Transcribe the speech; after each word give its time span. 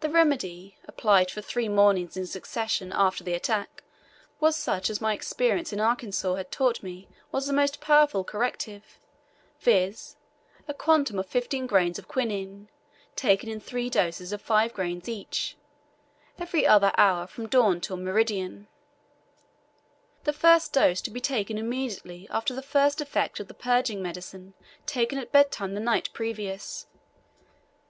The 0.00 0.08
remedy, 0.10 0.76
applied 0.88 1.30
for 1.30 1.40
three 1.40 1.68
mornings 1.68 2.16
in 2.16 2.26
succession 2.26 2.90
after 2.92 3.22
the 3.22 3.32
attack, 3.34 3.84
was 4.40 4.56
such 4.56 4.90
as 4.90 5.00
my 5.00 5.14
experience 5.14 5.72
in 5.72 5.78
Arkansas 5.78 6.34
had 6.34 6.50
taught 6.50 6.82
me 6.82 7.06
was 7.30 7.46
the 7.46 7.52
most 7.52 7.80
powerful 7.80 8.24
corrective, 8.24 8.98
viz., 9.60 10.16
a 10.66 10.74
quantum 10.74 11.16
of 11.20 11.26
fifteen 11.28 11.68
grains 11.68 11.96
of 11.96 12.08
quinine, 12.08 12.70
taken 13.14 13.48
in 13.48 13.60
three 13.60 13.88
doses 13.88 14.32
of 14.32 14.42
five 14.42 14.72
grains 14.74 15.08
each, 15.08 15.56
every 16.36 16.66
other 16.66 16.90
hour 16.98 17.28
from 17.28 17.46
dawn 17.46 17.80
to 17.82 17.96
meridian 17.96 18.66
the 20.24 20.32
first 20.32 20.72
dose 20.72 21.00
to 21.02 21.10
be 21.12 21.20
taken 21.20 21.56
immediately 21.56 22.26
after 22.30 22.52
the 22.52 22.62
first 22.62 23.00
effect 23.00 23.38
of 23.38 23.46
the 23.46 23.54
purging 23.54 24.02
medicine 24.02 24.54
taken 24.86 25.20
at 25.20 25.30
bedtime 25.30 25.74
the 25.74 25.78
night 25.78 26.08
previous. 26.12 26.88